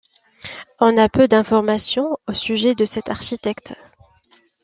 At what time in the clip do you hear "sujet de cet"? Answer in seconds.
2.33-3.09